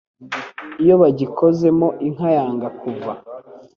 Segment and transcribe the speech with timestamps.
[0.83, 3.11] Iyo bagikozemo inka yanga kuva